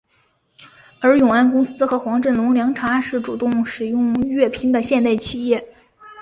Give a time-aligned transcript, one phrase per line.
[0.99, 5.75] 而永安公司和黄振龙凉茶是主动使用粤拼的现代企业。